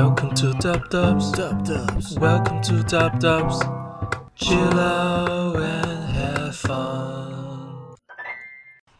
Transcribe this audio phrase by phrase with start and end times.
[0.00, 1.30] Welcome to Dub Dubs.
[1.32, 2.18] Dub Dubs.
[2.18, 3.60] Welcome to Dub Dubs.
[4.34, 7.98] Chill out and have fun.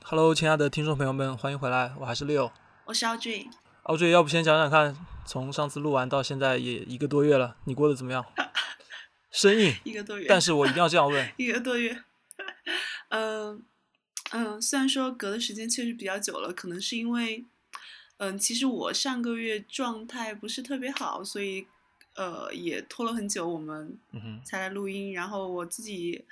[0.04, 2.52] Hello，亲爱的听众朋友们，欢迎回来，我还是 Leo。
[2.84, 3.46] 我是 Audrey，
[3.84, 4.94] 奥坠，要不先讲讲看，
[5.24, 8.22] 从上次录完到现在也一个多月了，你过得怎么样？
[9.32, 11.26] 生硬，一个多月，但是我一定要这样问。
[11.38, 11.96] 一个多月，
[13.08, 13.64] 嗯
[14.32, 17.46] 嗯，虽然说隔的时间确实比较久了，可能是因为，
[18.22, 21.66] 嗯，其实我上个月状态不是特别好，所以
[22.16, 23.96] 呃也拖了很久，我们
[24.44, 25.14] 才来录音。
[25.14, 26.22] 然后我自己，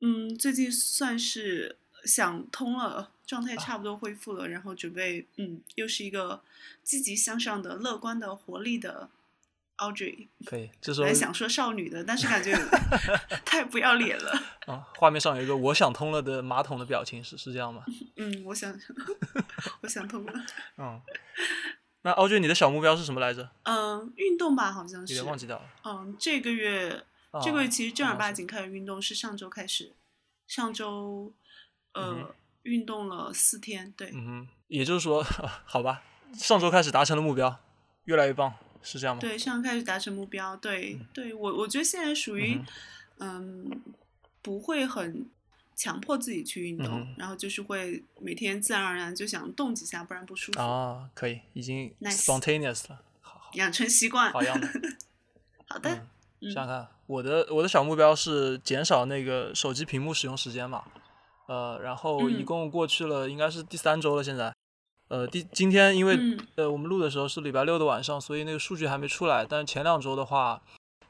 [0.00, 6.42] 嗯，最近算是想通了，状态差不多恢复了，然后准备，嗯，又是一个
[6.82, 9.08] 积极向上的、乐观的、活力的
[9.80, 10.28] Audrey。
[10.44, 10.70] 可以。
[10.80, 12.54] 这时候本来想说少女的，但是感觉
[13.44, 14.32] 太不要脸了。
[14.66, 17.82] 啊，画面上有一个我想通了的马桶的表情，是是这样吗？
[18.16, 18.72] 嗯，我想，
[19.82, 20.32] 我想通了。
[20.76, 21.00] 嗯。
[22.02, 23.50] 那奥坠，你的小目标是什么来着？
[23.64, 25.12] 嗯，运动吧，好像有是。
[25.14, 25.64] 点忘记掉了。
[25.84, 29.94] 嗯，这个月，啊这个月其实正儿八经开始运动是上周开始，
[30.46, 31.32] 上周，
[31.92, 35.22] 呃，嗯运动了四天，对，嗯哼，也就是说，
[35.66, 37.54] 好吧，上周开始达成了目标，
[38.04, 39.20] 越来越棒，是这样吗？
[39.20, 42.60] 对，上周开始达成目标，对，对我我觉得现在属于
[43.18, 43.82] 嗯，嗯，
[44.42, 45.28] 不会很
[45.74, 53.50] 强迫自己去运动，嗯然后就是会每天自然而然就想动几下，不然不舒服，啊，可以，已经 Nice spontaneous 了，好好。
[53.54, 54.32] 养成习惯。
[54.32, 54.68] 好样的。
[55.66, 56.06] 好的，
[56.42, 60.84] 想想看，我的我的小目标是减少那个手机屏幕使用时间嘛，
[61.46, 64.52] 呃，然后一嗯共过去了应该是第三周了，现在，
[65.10, 70.62] 呃，第今天因为、嗯呃我们录的时候是礼拜六的晚上，所以那个数据还没出来，但是前两周的话，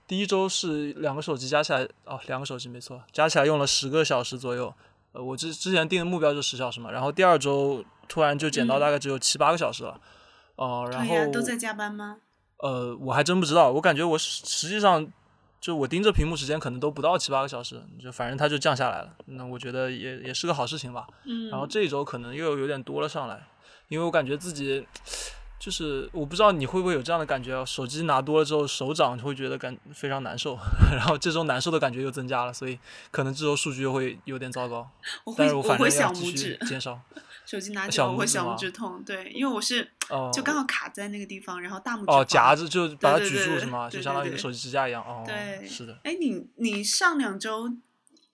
[0.07, 4.73] 第一周是两个手机加起来哦，两个手机没错，加起来用了十个小时左右，
[5.13, 10.01] 呃，我之之前定的目标就十小时嘛，然后第二周突然就减到嗯大概只有七八个小时了，
[10.57, 12.17] 哦、然后对呀，都在加班吗？
[12.57, 15.07] 呃，我还真不知道，我感觉我实实际上
[15.61, 19.15] 就我盯着屏幕时间可能都不到七八个小时，就反正它就降下来了。
[19.27, 21.07] 那我觉得也也是个好事情吧。
[21.25, 23.47] 嗯，然后这一周可能又有点多了上来，
[23.89, 24.87] 因为我感觉自己
[25.59, 30.57] 就是我不知道你会不会有这样的感觉啊，手机拿多了之后手掌会觉得感非常难受，
[30.97, 32.79] 然后这周难受的感觉又增加了，所以
[33.11, 34.89] 可能这周数据又会有点糟糕。
[35.25, 36.99] 我会但是我反会正要继续小拇指，减少。
[37.51, 43.91] 手机拿起小来我会小拇指痛，对，因为我是哦就刚好卡在那个地方，然后大拇指哦，夹着就把它举住是吗？
[43.91, 45.03] 就相当于一个手机支架一样。
[45.03, 45.99] 哦，对是的。
[46.05, 47.73] 哎，你你上两周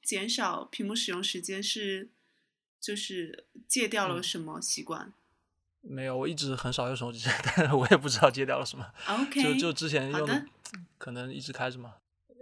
[0.03, 2.11] 减少屏幕使用时间是
[2.79, 5.11] 就是戒掉了嗯什么习惯、
[5.81, 8.85] 没有，我一直很少用手机， 但是我也不知道戒掉了什么。
[9.09, 10.47] o k 就就之前用
[10.99, 11.95] 可能一直开着嘛。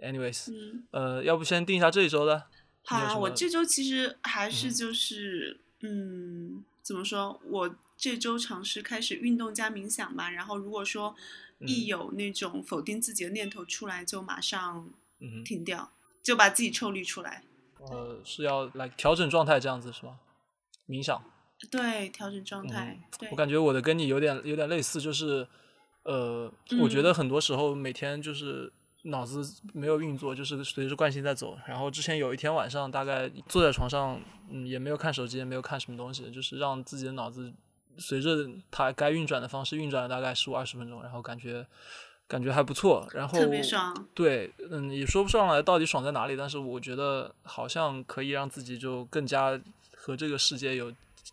[0.02, 2.46] Anyways，、嗯，呃，要不先定一下这一周的？
[2.84, 11.14] 好啊，我这周其实还是嗯就是嗯怎么说，我这周尝试开始运动加冥想吧，然后如果说
[11.60, 14.88] 一嗯有那种否定自己的念头出来，就马上
[15.20, 15.92] 嗯哼，停掉，
[16.22, 17.44] 就把自己抽离出来。
[17.90, 20.18] 呃，是要来调整状态这样子是吗？
[20.88, 21.22] 冥想，
[21.70, 22.98] 对，调整状态。
[23.20, 25.46] 嗯我，感觉我的跟你有点有点类似，就是
[26.04, 28.72] 呃，我觉嗯得很多时候每天就是
[29.04, 31.58] 脑子没有运作，就是随着惯性在走。
[31.66, 34.20] 然后之前有一天晚上，大概坐在床上，
[34.50, 37.52] 嗯，也没有看手机，也没有看什么东西，就是让自己的脑子
[37.98, 41.66] 随着它该运转的方式运转了大概十五二十分钟，然后感觉
[42.26, 43.06] 感觉还不错。
[43.12, 43.94] 然后特别爽。
[44.14, 49.60] 对，嗯，也说不上来到底爽在哪里，但是我觉得好像可以让自己就更加
[49.94, 50.90] 和这个世界有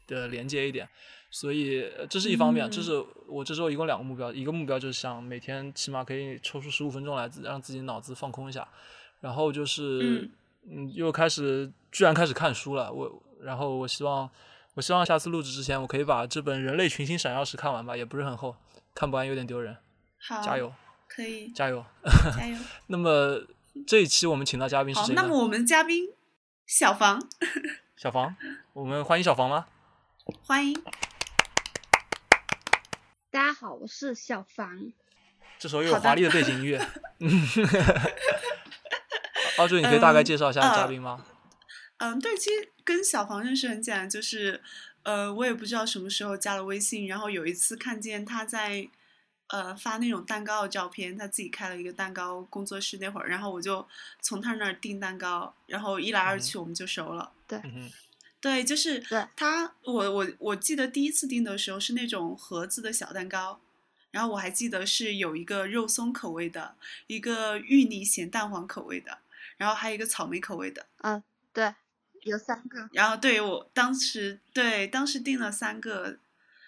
[0.07, 0.87] 的连接一点，
[1.31, 8.67] 所以呃这是一方面，这嗯是我这周一共两个目标，一个目标就是想每天起码可以抽出十五分钟来自让自己脑子放空一下，
[9.21, 10.29] 然后就是
[10.69, 14.29] 嗯又开始居然开始看书了，我然后我希望
[14.73, 18.53] 我希望下次录制之前我可以把这本《人类群星闪耀时》看完吧，也不是很厚，
[18.93, 19.77] 看不完有点丢人，
[20.27, 20.73] 好，加，油
[21.07, 21.83] 可以，加油！
[22.37, 22.57] 加油。
[22.87, 23.41] 那么
[23.87, 25.21] 这一期我们请到嘉宾是好，谁呢？
[25.21, 26.09] 那么我们嘉宾
[26.65, 27.21] 小房，
[27.95, 28.35] 小房，
[28.73, 29.65] 我们欢迎小房吗？
[30.43, 30.75] 欢迎。
[33.31, 34.91] 大家好，我是小房。
[35.57, 36.77] 这时候又有华丽的背景音乐。
[39.57, 41.25] 奥俊，你可以大概嗯介绍一下呃嘉宾吗？
[41.99, 44.61] 嗯，对，其实跟小房认识很简单，就是
[45.03, 48.85] 呃，我也不知道什么时候加了微信，然后有一次看见他在
[49.47, 53.87] 呃发那种蛋糕的照片，他自己开了一个蛋糕工作室那会儿，然后我就
[54.19, 57.31] 从他那儿订蛋糕，然后一来二嗯去我们就熟了。
[57.47, 57.91] 嗯哼，
[58.41, 63.61] 对，就是对他，我我我记得第一次订的时候是那种盒子的小蛋糕，
[64.09, 69.19] 然后我还记得是有一个肉松口味的，一个芋泥咸蛋黄口味的，
[69.57, 70.87] 然后还有一个草莓口味的。
[71.03, 71.21] 嗯，
[71.53, 71.75] 对，
[72.23, 72.89] 有三个。
[72.93, 76.17] 然后对我当时对当时订了三个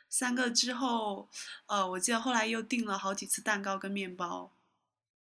[0.08, 1.28] 三个之后，
[1.66, 4.52] 呃，我记得后来又订了好几次蛋糕跟面包，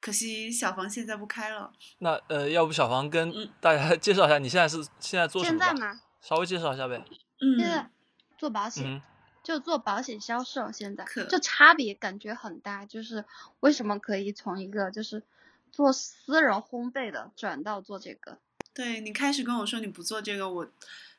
[0.00, 1.73] 可惜小房现在不开了。
[1.99, 5.58] 那呃，要不小房跟嗯大家 介绍一下，你现在是现在做什么？
[5.58, 7.05] 现在嘛，稍微介绍一下呗。
[7.41, 7.91] 嗯，现在
[8.37, 9.03] 做保险，嗯
[9.43, 12.85] 就做保险销售，现在可就差别感觉很大。
[12.85, 13.25] 就是
[13.61, 15.23] 为什么可以从一个就是
[15.73, 18.38] 做私人烘焙的转到做这个？
[18.75, 20.69] 对你开始跟我说你不做这个，我，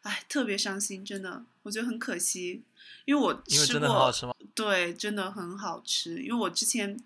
[0.03, 2.63] 哎，特别伤心，真的，我觉得很可惜，
[3.05, 4.33] 因为我吃因为真的很好过，吃吗？
[4.53, 6.97] 对，真的很好吃，因为我之前。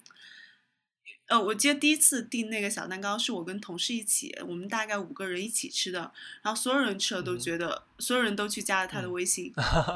[1.27, 6.11] 呃，我记得第一次订那个小蛋糕是我跟同事一起，我们大概五个人一起吃的，
[6.41, 9.53] 然后所有人吃了都嗯觉得，所有人都去加了他的嗯微信，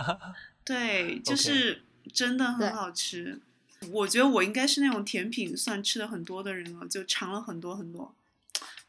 [0.63, 1.83] 对，就是
[2.13, 3.39] 真的很好吃。
[3.91, 8.13] 我觉得我应该是那种甜品算吃的很多的人了，就尝了很多很多。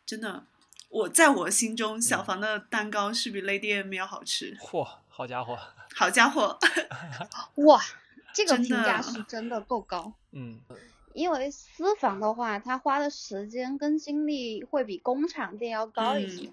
[0.06, 0.44] 真的，
[0.88, 4.56] 我在我心中，小嗯房的蛋糕是比 Lady M 要好吃。
[4.56, 5.58] 嚯，好家伙，
[5.94, 6.58] 好家伙，
[7.67, 7.85] 哇，
[8.32, 10.14] 这个真评价是真的够高。
[10.32, 10.58] 嗯，
[11.15, 16.47] 因为私房的话，它花的时间跟精力会比工厂店要高一些。
[16.47, 16.53] 嗯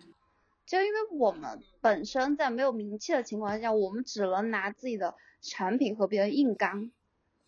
[0.68, 6.90] 就因为我们本身在没有名气的情况下，我们只能拿自己的产品和别人硬刚，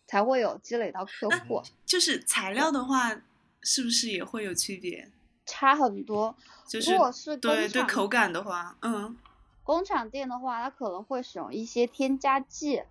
[0.06, 3.20] 才会有积累到客户，就是材料的话，
[3.60, 5.10] 是不是也会有区别？
[5.44, 6.36] 差很多。
[6.68, 9.18] 就是如果是对对口感的话，嗯
[9.64, 12.84] 工厂店的话，它可能会使用一些添加剂，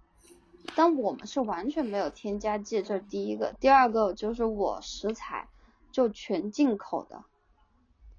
[0.75, 3.53] 但我们是完全没有添加剂，这是第一个。
[3.59, 5.47] 第二个就是我食材
[5.91, 7.23] 就全进口的，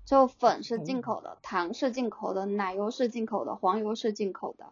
[0.05, 4.67] 就粉是进口的，糖是进口的，奶油是进口的，黄油是进口的，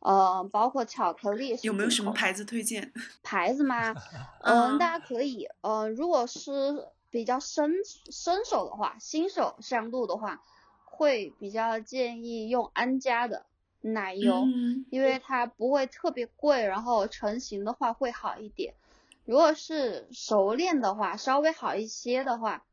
[0.00, 2.92] 呃，包括巧克力是有没有什么牌子推荐？
[3.24, 3.94] 牌子吗？
[4.42, 10.40] 嗯，嗯大家可以，呃，如果是比较新新手的话，新手上路的话，
[10.84, 13.46] 会比较建议用安佳的
[13.80, 18.74] 奶油，嗯因为它不会特别贵，然后成型的话会好一点。
[19.24, 22.64] 如果是熟练的话，稍微好一些的话，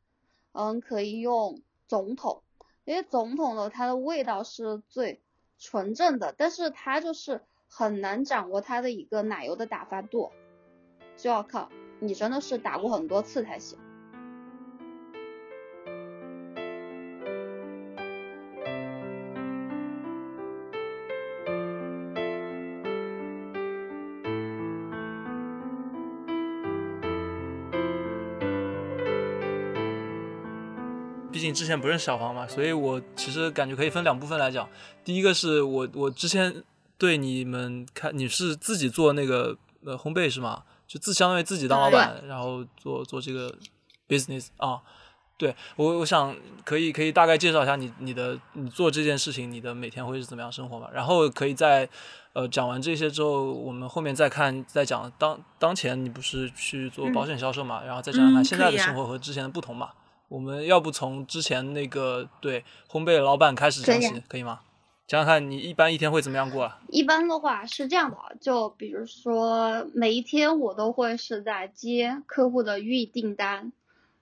[0.54, 2.42] 嗯，可以用总统，
[2.84, 5.22] 因为总统的它的味道是最
[5.60, 10.32] 纯正的，但是它就是很难掌握它的一个奶油的打发度，
[11.16, 11.70] 就要靠
[12.00, 13.78] 你真的是打过很多次才行。
[31.38, 34.68] 毕竟之前不认识小黄嘛，所以我其实感觉可以分两部分来讲。
[35.06, 36.64] 第一个是我我之前
[36.98, 39.56] 对你们看你是自己做那个
[39.86, 40.64] 呃烘焙是吗？
[40.88, 43.56] 就自相当于自己当老板，然后做做这个
[44.10, 44.82] business 啊。
[45.38, 46.36] 对我我想
[46.66, 50.90] 可以可以大概介绍一下你你的你做这件事情你的每天会是怎么样生活嘛？
[50.92, 51.88] 然后可以在
[52.34, 57.84] 呃讲完这些之后，我们后面再看再讲当当前你不是去做保险销售嘛？
[57.84, 59.92] 然后再讲讲看嗯现在的生活和之前的不同嘛？
[60.28, 64.62] 我们要不从之前那个对烘焙老板开始讲起，可以吗？
[65.08, 66.82] 讲讲看你一般一天会怎么样过啊？
[66.90, 73.72] 一般的话是这样的，就比如说每一天我都会是在接客户的预订单，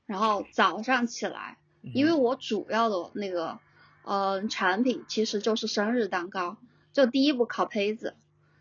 [0.05, 3.57] 然后早上起来，因为嗯我主要的那个
[4.03, 6.57] 呃产品其实就是生日蛋糕，
[6.93, 8.13] 就第一步烤胚子，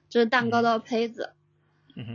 [0.08, 1.34] 就是蛋糕的胚子，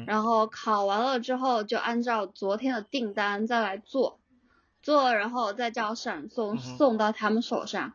[0.08, 4.19] 然后烤完了之后就按照昨天的订单再来做，
[4.82, 7.94] 做了然后再叫闪送送到他们手上。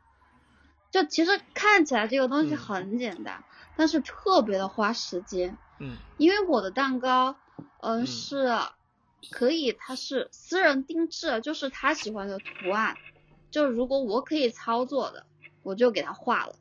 [0.91, 3.43] 就其实看起来这个东西嗯很简单，
[3.77, 5.97] 但是特别的花时间，嗯。
[6.19, 7.37] 因为我的蛋糕，
[7.81, 8.07] 嗯嗯。
[8.07, 8.49] 是
[9.31, 12.97] 可以，它是私人定制，就是他喜欢的图案，
[13.51, 15.27] 就如果我可以操作的，
[15.65, 16.55] 我就给他画了。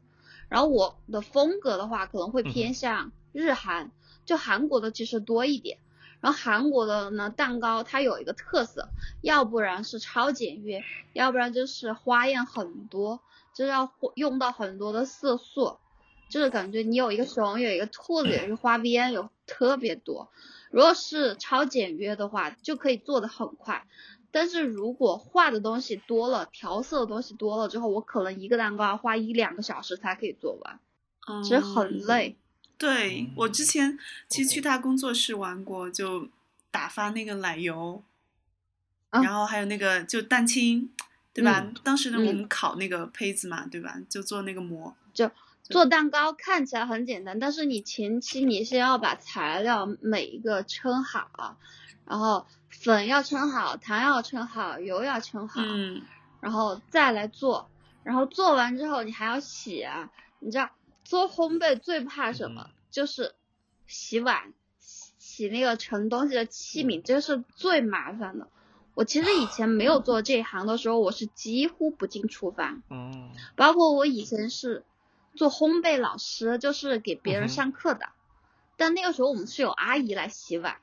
[0.50, 3.92] 然后我的风格的话，可能会嗯偏向日韩，
[4.26, 5.78] 就韩国的其实多一点。
[6.24, 8.88] 然后韩国的呢，蛋糕它有一个特色，
[9.20, 13.20] 要不然是超简约，要不然就是花样很多，
[13.54, 15.80] 就是要用到很多的色素，
[16.30, 20.30] 就是感觉你有一个熊，有一个兔子，有一个花边，有特别多。
[20.72, 23.86] 如果是超简约的话，就可以做的很快。
[24.32, 30.80] 但是如果画的东西多了，调色的东西多了之后，我可能一个蛋糕要花一两个小时才可以做完，
[31.44, 32.38] 其实很嗯累。
[32.84, 33.98] 对我之前
[34.28, 36.28] 其实去他工作室玩过，就
[36.70, 38.04] 打发那个奶油，
[39.10, 40.90] 啊然后还有那个就蛋清，
[41.34, 41.62] 对吧？
[41.64, 43.98] 嗯当时呢，我嗯们烤那个胚子嘛，对吧？
[44.10, 44.94] 就做那个膜。
[45.64, 51.58] 做蛋糕看起来很简单，但是你前期你是要把材料每一个称好，
[52.06, 56.02] 然后粉要称好，糖要称好，油要称好，嗯，
[56.42, 57.70] 然后再来做，
[58.04, 60.10] 然后做完之后你还要洗啊，
[60.40, 60.70] 你知道
[61.04, 62.70] 做烘焙最怕什么？
[62.92, 63.34] 就是
[63.88, 68.48] 洗碗、洗那个盛东西的器皿，这是最麻烦的。
[68.94, 72.84] 我其实以前没有做这一行的时候，我是几乎不进厨房。
[72.90, 73.32] 嗯。
[73.56, 74.84] 包括我以前是
[75.36, 78.10] 做烘焙老师，就是给别人上课的。
[78.78, 80.78] 但那个时候我们是有阿姨来洗碗，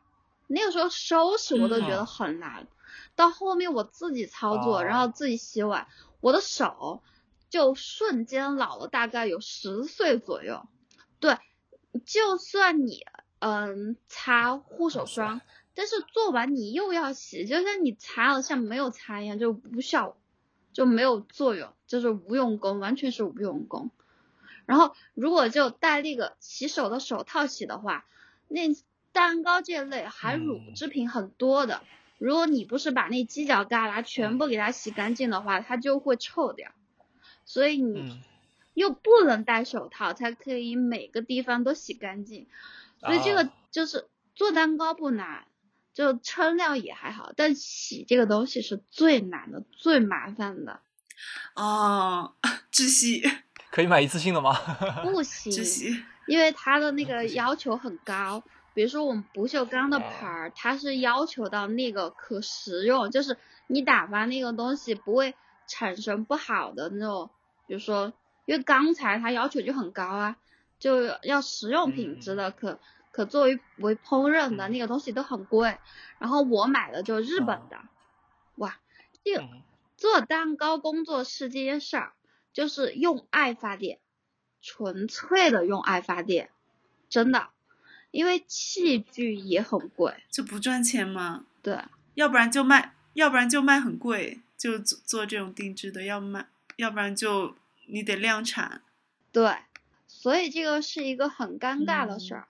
[0.48, 2.66] 那个时候收拾我都觉得很难。
[3.14, 5.86] 到后面我自己操作，然后自己洗碗，
[6.20, 7.02] 我的手
[7.50, 10.66] 就瞬间老了大概有十岁左右。
[11.18, 11.36] 对，
[12.06, 13.04] 就算你
[13.40, 15.42] 嗯擦护手霜。
[15.72, 20.16] 但是做完你又要洗，就像你擦了像没有擦一样，就无效，
[20.72, 23.90] 就没有作用，就是无用功，完全是无用功。
[24.66, 28.04] 然后如果就戴那个洗手的手套洗的话，
[28.48, 28.60] 那
[29.12, 31.82] 蛋糕这类含乳制品很多的，
[32.18, 36.72] 如果你不是把那犄角旮旯全部给它洗干净的话，它就会臭掉。
[37.52, 38.22] 所以你
[38.74, 42.46] 又不能戴手套，才可以每个地方都洗干净。
[43.00, 45.46] 所以这个就是做蛋糕不难。
[45.92, 50.80] 就称料也还好，但洗这个东西是最难的、最麻烦的。
[51.56, 52.34] 哦，
[52.72, 53.22] 窒息。
[53.72, 54.54] 可以买一次性的吗？
[55.02, 58.44] 不 行，窒息，因为它的那个要求很高。
[58.72, 65.34] 比如说我们不锈钢的盆儿，它是要求到那个可食用，就是你打发那个东西不会
[65.66, 67.30] 产生不好的那种，
[67.70, 68.12] 比如说，
[68.46, 70.36] 因为钢材它要求就很高啊，
[70.80, 72.80] 就要实用品质的可。
[73.12, 75.78] 可作为为烹饪的那个东西都很贵，
[76.20, 77.80] 然后我买的就日本的，
[78.54, 78.78] 哇，
[79.24, 79.48] 这
[79.96, 82.12] 做蛋糕工作室这件事儿
[82.52, 83.98] 就是用爱发电，
[84.62, 86.50] 纯粹的用爱发电，
[87.08, 87.48] 真的，
[88.12, 91.46] 因为器具也很贵，就不赚钱吗？
[91.62, 91.82] 对，
[92.14, 96.46] 要不然就卖，要不然就卖很贵，就做做这种定制的要卖，
[96.80, 97.54] 要不然就
[97.86, 98.80] 你得量产，
[99.32, 99.54] 对，
[100.06, 102.48] 所以这个是一个很尴尬的事儿。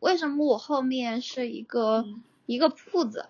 [0.00, 2.04] 为什么我后面是一个
[2.46, 3.28] 一个铺子？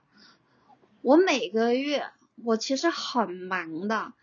[1.02, 2.06] 我每个月
[2.44, 4.14] 我其实很忙的，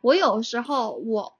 [0.00, 1.36] 我有时候我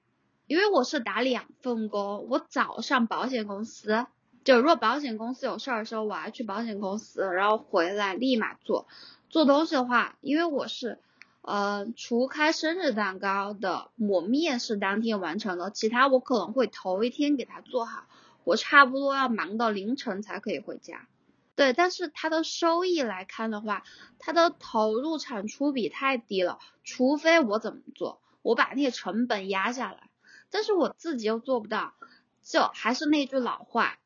[0.46, 4.06] 因为我是打两份工，我早上保险公司，
[4.44, 8.86] 就如果保险公司有事儿的时候，我要去保险公司，然后回来立马做
[9.30, 10.98] 做东西的话，因为我是
[11.42, 18.04] 呃除开生日蛋糕的抹面是当天完成的，其他我可能会头一天给它做好。
[18.44, 21.06] 我差不多要忙到凌晨才可以回家，
[21.54, 23.84] 对，但是它的收益来看的话，
[24.18, 30.08] 它的投入产出比太低了，除非我怎么做，我把那个成本压下来，
[30.50, 31.94] 但是我自己又做不到，
[32.42, 33.98] 就还是那句老话，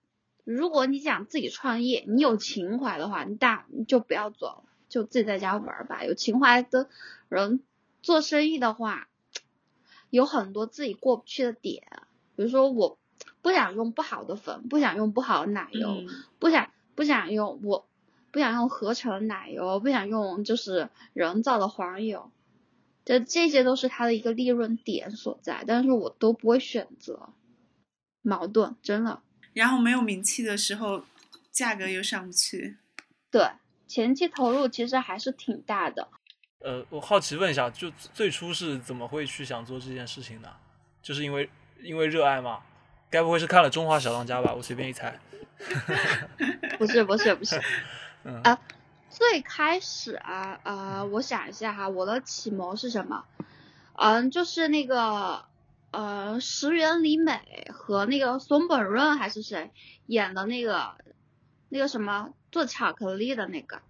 [0.44, 6.04] 如果你想自己创业，你有情怀的话，你大你就不要做了，就自己在家玩吧。
[6.04, 6.88] 有情怀的
[7.28, 7.60] 人
[8.02, 9.08] 做生意的话，
[10.10, 11.82] 有很多自己过不去的点，
[12.34, 12.98] 比如说我。
[13.40, 16.02] 不想用不好的粉，不想用不好的奶油，
[16.40, 17.86] 不想不想用我，
[18.32, 22.32] 不想用合成奶油，不想用就是人造的黄油，
[23.04, 27.28] 这这些都是它的一个利润点所在，但是我都不会选择，
[28.20, 29.22] 矛盾真的。
[29.52, 31.04] 然后没有名气的时候，
[31.52, 32.78] 价格又上不去。
[33.30, 33.48] 对，
[33.86, 36.08] 前期投入其实还是挺大的。
[36.60, 40.52] 呃，我好奇问一下，就最初是怎么会去想做这件事情的？
[41.02, 41.48] 就是因为
[41.80, 42.60] 因为热爱吗？
[43.08, 44.52] 该不会是看了《中华小当家》吧？
[44.52, 45.18] 我随便一猜。
[46.78, 47.60] 不是不是不是，
[48.42, 48.58] 啊，
[49.08, 53.24] 最开始啊啊，我想一下哈，我的启蒙是什么？
[53.94, 55.44] 嗯，就是那个
[55.92, 59.70] 呃，石原里美和那个松本润还是谁
[60.06, 60.96] 演的那个
[61.70, 63.76] 那个什么做巧克力的那个《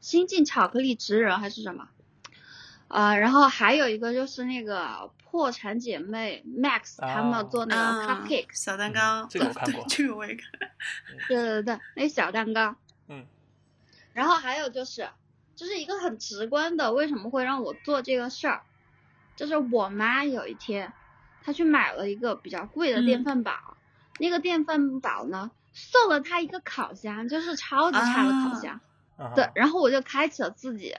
[0.00, 1.90] 新晋巧克力职人》还是什么？
[2.88, 5.10] 啊，然后还有一个就是那个。
[5.30, 10.70] 破产姐妹 Max 他们做那个 cupcake 小蛋糕，这个我看过， 这个我也看。
[11.28, 12.74] 对对对，那小蛋糕。
[13.08, 13.26] 嗯。
[14.14, 15.06] 然后还有就是，
[15.54, 18.62] 就是一个很直观的，为什么会让我做这个事儿？
[19.36, 20.94] 就是我妈有一天，
[21.42, 23.52] 她去买了一个比较贵的电饭煲，
[24.18, 28.80] 那个电饭煲呢，送了他一个烤箱，就是超级差的烤箱。
[29.34, 30.94] 对，然后我就开启了自己，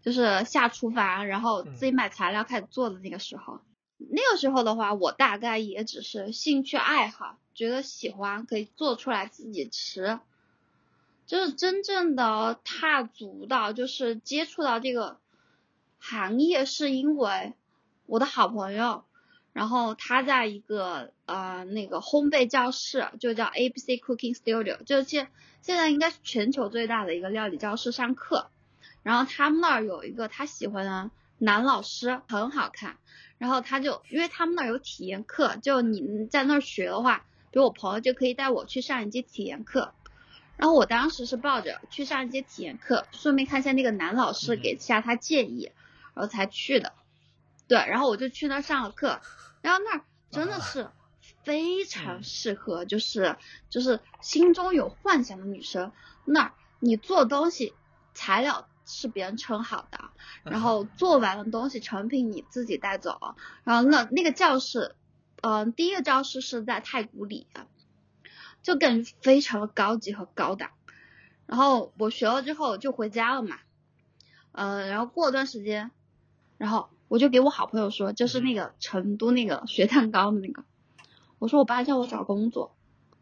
[0.00, 3.60] 就是下厨房，然后自己买材料开始做的那个时候。
[3.98, 10.18] 那个时候的话，我大概也只是兴趣爱好，觉得喜欢可以做出来自己吃。
[11.24, 15.18] 就是真正的踏足到，就是接触到这个
[15.98, 17.54] 行业，是因为
[18.06, 19.04] 我的好朋友，
[19.52, 25.28] 然后他在一个呃那个烘焙教室，就叫 A B C Cooking Studio，就现
[25.60, 28.50] 现在应该是全球最大的一个料理教室上课。
[29.02, 32.96] 然后他们那儿有一个他喜欢的男老师，很好看。
[33.38, 39.92] 然后他就，因为他们那儿有体验课，就你在那儿学的话，比如我朋友就可以带我去上一节体验课。
[40.56, 45.72] 然后我当时是抱着去上一节体验课，顺便看一下那个男老师，给下他建议，
[46.14, 46.92] 然后才去的。
[47.72, 49.18] 对，然后我就去那儿上了课，
[49.62, 50.90] 然后那儿真的是
[51.42, 53.36] 非常适合，就是
[53.70, 55.90] 就是心中有幻想的女生。
[56.26, 57.72] 那儿你做东西
[58.12, 60.10] 材料是别人称好的，
[60.44, 63.34] 然后做完了东西成品你自己带走。
[63.64, 64.94] 然后那那个教室，
[65.40, 67.46] 嗯，第一个教室是在太古里。
[68.62, 70.70] 就感觉非常的高级和高档，
[71.46, 73.58] 然后我学了之后就回家了嘛，
[74.52, 75.90] 嗯，然后过段时间，
[76.58, 80.64] 然后我就给我好朋友说，就是那个成都那个学蛋糕的那个，
[81.38, 82.74] 我说我爸叫我找工作，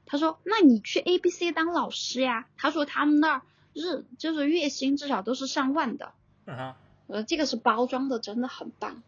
[0.06, 3.42] 他说那你去 A B C 当老师呀，他说他们那儿
[3.72, 6.12] 日就是月薪至少都是上万的，
[6.46, 6.72] 嗯
[7.08, 9.02] 呃这个是包装的真的很棒，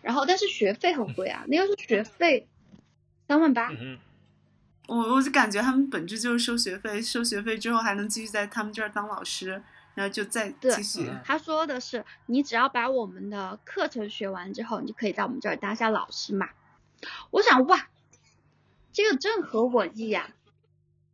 [0.00, 2.48] 然后但是学费很贵啊，那个是学费
[3.28, 3.70] 三万八。
[4.88, 9.62] 我我就感觉他们本质就是收学费，收学费之后还能继续在他们这儿当老师，
[9.94, 11.10] 然后就再继续。
[11.24, 16.48] 他说的是，你只要把我们的课程学完之后，你就可以在我们这儿当下老师嘛。
[17.30, 17.88] 我想哇，
[18.92, 20.34] 这个正合我意呀，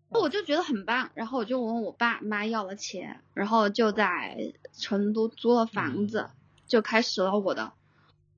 [0.09, 1.11] 我就觉得很棒。
[1.15, 6.31] 然后我就问我爸妈要了钱，然后就在成都租了房子，
[6.67, 7.73] 就开始了我的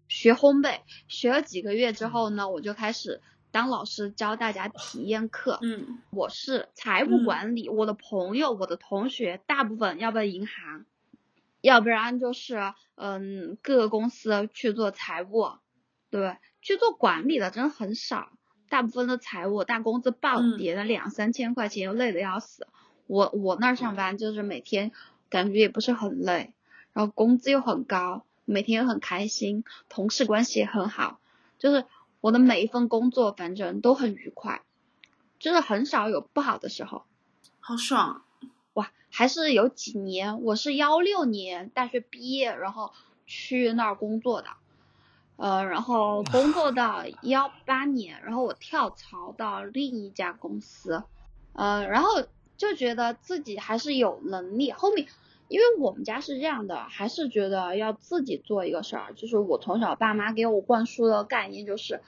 [0.09, 0.81] 学烘焙。
[1.09, 3.21] 学了几个月之后呢，我就开始。
[3.53, 10.85] 当老师教大家体验课，嗯，我是财务管理，我的朋友、我的同学大部分要不然银行，
[11.61, 15.49] 要不然就是嗯各个公司去做财务，
[16.11, 18.31] 对，去做管理的真的很少，
[18.69, 22.69] 大部分的财务大工资暴跌了两三千块钱又累得要死，
[23.09, 24.93] 我我那儿上班就是每天
[25.29, 26.53] 感觉也不是很累，
[26.93, 31.19] 然后工资又很高，每天又很开心，同事关系也很好，
[31.59, 31.85] 就是。
[32.21, 34.63] 我的每一份工作反正都很愉快，
[35.39, 37.05] 就是很少有不好的时候，
[37.61, 38.23] 好爽
[38.75, 38.91] 哇！
[39.11, 42.93] 还是有几年，我是幺六年大学毕业，然后
[43.27, 44.49] 去那儿工作的，
[45.37, 51.05] 呃，然后工作到幺八年，然后我跳槽到另一家公司，
[51.55, 52.09] 呃，然后
[52.57, 55.09] 就觉得自己还是有能力，后面。
[55.51, 59.13] 因为我们家是这样的，还是觉得要自己做一个事儿。
[59.15, 62.01] 就是我从小爸妈给我灌输的概念就是，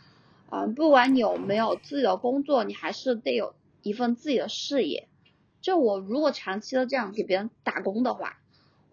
[0.48, 5.09] 嗯，不管你有没有自己的工作，你还是得有一份自己的事业。
[5.61, 8.38] 就我如果长期的这样给别人打工的话，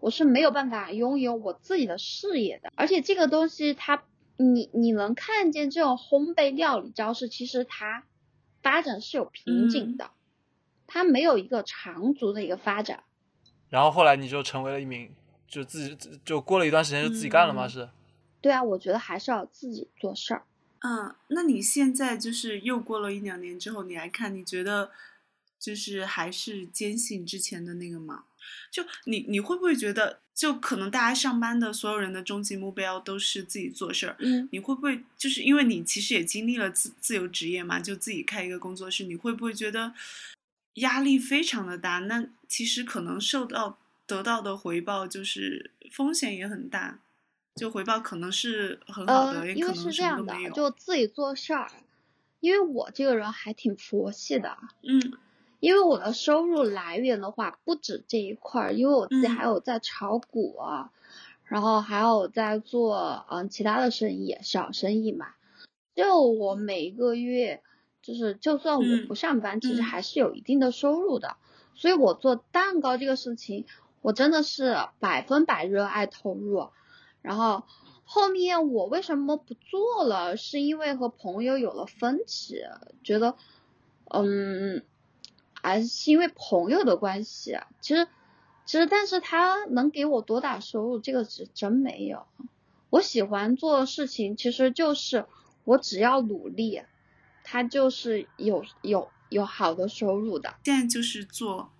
[0.00, 2.72] 我是没有办法拥有我自己的事业的。
[2.74, 4.02] 而且这个东西它，
[4.36, 8.02] 你你能看见这种烘焙料理招式，其实它
[8.64, 10.10] 发展是有瓶颈的，
[10.88, 13.04] 它没有一个长足的一个发展。
[13.70, 15.10] 然后后来你就成为了一名，
[15.48, 17.66] 就自己就过了一段时间就自己干了吗？
[17.66, 17.88] 是？
[18.40, 20.44] 对啊，我觉得还是要自己做事儿。
[20.80, 24.90] 嗯，那你现在就是又过了一两年之后，你来看，你觉得
[25.58, 28.24] 就是还是坚信之前的那个吗？
[28.70, 34.16] 就你你会不会觉得，就可能大家上班的所有人的终极目标都是自己做事儿？
[34.20, 39.92] 嗯，你会不会就是因为你其实也经历了自自由职业嘛，就自己开一个工作室，你会不会觉得？
[40.74, 47.00] 压力非常的大，那其实可能受到得到的回报就是风险也很大，
[47.56, 51.70] 就回报可能是很好的，因为是这样的，就自己做事儿，
[52.38, 55.18] 因为我这个人还挺佛系的，嗯，
[55.58, 60.56] 因为我的收入来源的话不止这一块儿，因为我自己还有在炒股，
[61.44, 65.34] 然后还有在做嗯其他的生意，小生意嘛，
[65.96, 67.60] 就我每个月。
[68.02, 71.36] 就是，就算我不上班，其实还是有一定的收入的。
[71.74, 73.66] 所以我做蛋糕这个事情，
[74.02, 76.68] 我真的是百分百热爱投入。
[77.22, 77.64] 然后
[78.04, 80.36] 后面我为什么不做了？
[80.36, 82.62] 是因为和朋友有了分歧，
[83.04, 83.36] 觉得，
[84.08, 84.82] 嗯，
[85.52, 87.58] 还是因为朋友的关系。
[87.80, 88.08] 其实，
[88.64, 92.26] 其实，但是他能给我多大收入，这个是真没有。
[92.88, 95.26] 我喜欢做的事情，其实就是
[95.64, 96.82] 我只要努力。
[97.42, 100.54] 他就是有有有好的收入的。
[100.64, 101.72] 现在就是做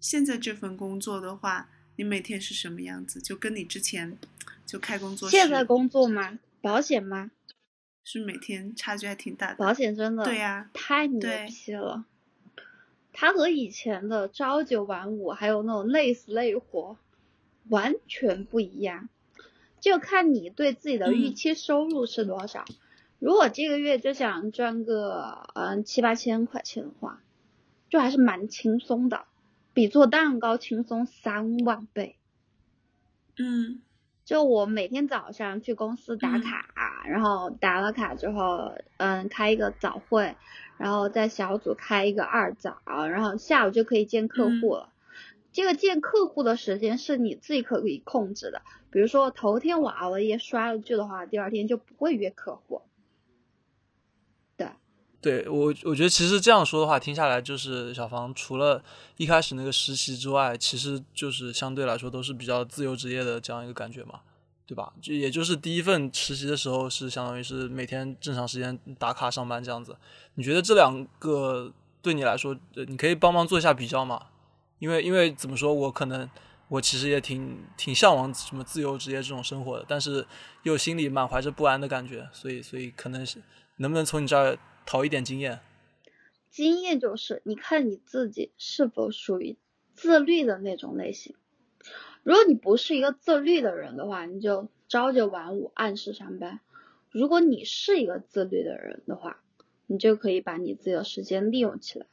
[0.00, 3.20] 现在这份工作的话，你每天是什么样子？
[3.20, 4.18] 就跟你之前
[4.66, 5.36] 就开工作室。
[5.36, 6.38] 现在工作吗？
[6.60, 7.30] 保险吗？
[8.02, 9.56] 是每天差距还挺大的。
[9.56, 12.04] 保险真的对呀，太牛批了。
[13.12, 16.98] 他和以前的朝九晚五，还有那种累死累活，
[17.68, 19.08] 完全不一样。
[19.80, 22.64] 就看你对自己的预期收入是多少。
[23.18, 27.20] 如果这个月就想赚个嗯七八千块钱的话，
[27.88, 29.24] 就还是蛮轻松的，
[29.72, 32.16] 比做蛋糕轻松三万倍。
[33.38, 33.80] 嗯，
[34.24, 40.36] 就我每天早上去公司打卡，然后打了卡之后，嗯，开一个早会，
[40.76, 44.90] 然后在小组开一个二早，然后下午就可以见客户了。
[45.52, 52.82] 这个见客户的时间是你自己可以控制的，比如说头天我熬了夜刷了剧的话，第二天就不会约客户。
[55.24, 58.84] 对，我我觉得其实这样说的话，听下来就是小房除了
[59.16, 64.20] 一开始那个实习之外，其实就是相对来说都是比较自由职业的这样一个感觉嘛，
[64.66, 64.92] 对吧？
[65.00, 69.96] 就也就是第一份实习的时候是相当于是每天正常时间打卡上班这样子。
[70.34, 72.54] 你觉得这两个对你来说，
[72.86, 74.26] 你可以帮忙做一下比较吗？
[74.78, 76.28] 因为因为怎么说，我可能
[76.68, 80.26] 我其实也挺挺向往什么自由职业这种生活的，但是
[80.64, 83.40] 又心里满怀着不安的感觉，所以所以可能是
[83.78, 85.60] 能不能从你这儿讨一点经验？
[86.50, 89.56] 经验就是你看你自己是否属于
[89.94, 91.34] 自律的那种类型。
[92.22, 96.60] 如果你不是一个自律的人的话，你就朝九晚五按时上班；
[97.10, 99.42] 如果你是一个自律的人的话，
[99.86, 102.06] 你就可以把你自己的时间利用起来，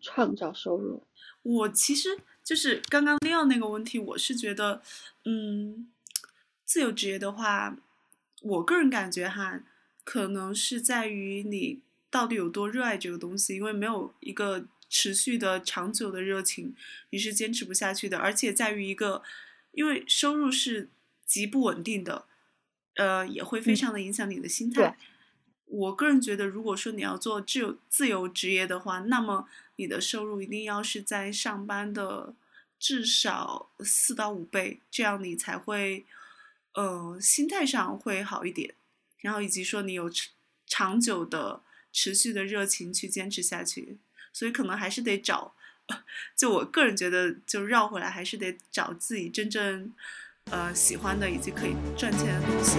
[0.00, 1.04] 创造收入。
[1.42, 4.82] 我其实就是刚刚亮那个问题，我是觉得，
[5.24, 5.88] 嗯，
[6.64, 7.78] 自由职业的话，
[8.42, 9.62] 我个人感觉哈，
[10.04, 11.80] 可能是在于你
[12.14, 16.72] 到底有多热爱这个东西，因为没有一个持续的长久的热情，
[17.10, 18.18] 你是坚持不下去的。
[18.18, 19.20] 而且在于一个，
[19.72, 20.88] 因为收入是
[21.26, 22.26] 极不稳定的，
[22.94, 24.96] 呃，也会非常的影响你的心态。
[25.66, 32.32] 我个人觉得，如果说你要做自由自由职业的话，那么你的收入一定要是在上班的
[32.78, 36.06] 至少四到五倍，这样你才会，
[36.74, 38.76] 呃，心态上会好一点。
[39.18, 40.08] 然后以及说你有
[40.64, 41.62] 长久的、
[41.94, 43.96] 持续的热情去坚持下去，
[44.32, 45.54] 所以可能还是得找，
[46.36, 49.94] 就我个人觉得，就绕回来还是得找自己真正
[50.50, 52.78] 呃喜欢的以及可以赚钱的东西。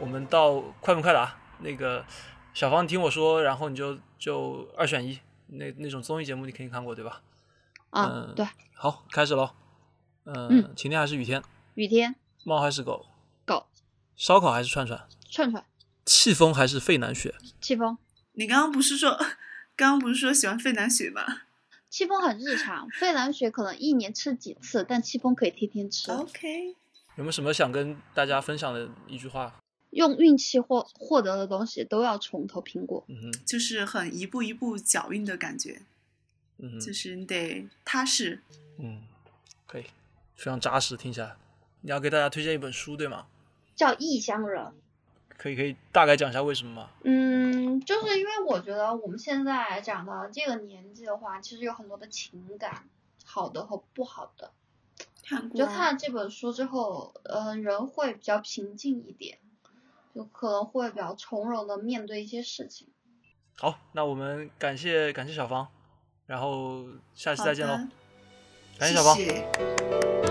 [0.00, 2.04] 我们到快问快答，那个
[2.52, 7.22] 小芳听我说，然后你就就二选一，那那种综艺节目你肯定看过对吧？
[7.90, 8.46] 啊，对。
[8.74, 9.50] 好，开始喽。
[10.24, 11.42] 嗯，晴天还是雨天？
[11.74, 12.14] 雨天。
[12.44, 13.06] 猫还是狗？
[13.46, 13.66] 狗。
[14.14, 15.08] 烧烤还是串串？
[15.30, 15.64] 串串。
[16.04, 17.34] 气风还是费南雪？
[17.60, 17.96] 气风。
[18.32, 19.16] 你刚刚不是说，
[19.74, 21.22] 刚刚不是说喜欢费南雪吗？
[21.88, 26.10] 戚风很日常，费南雪可能一年吃几次，但戚风可以天天吃。
[26.12, 26.76] OK。
[27.16, 29.54] 有没有什么想跟大家分享的一句话？
[29.94, 35.80] 用运气获获得的东西都要从头拼过，嗯哼，就是很一步一步脚印的感觉，
[36.58, 38.40] 嗯哼，就是你得踏实，
[38.78, 39.02] 嗯，
[39.66, 39.84] 可以，
[40.36, 41.36] 非常扎实，听起来。
[41.82, 43.26] 你要给大家推荐一本书，对吗？
[43.76, 44.62] 叫《异乡人》。
[45.36, 46.90] 可以，可以大概讲一下为什么吗？
[47.02, 52.88] 嗯，就是因为我觉得我们现在讲到这个年纪的话，其实有很多的情感，
[53.24, 54.50] 好的和不好的。
[55.22, 55.58] 看过。
[55.58, 59.38] 就看了这本书之后，嗯，人会比较平静一点。
[60.14, 62.88] 就可能会比较从容的面对一些事情。
[63.56, 65.66] 好，那我们感谢感谢小芳，
[66.26, 67.74] 然后下期再见喽。
[68.78, 70.23] 感谢小芳。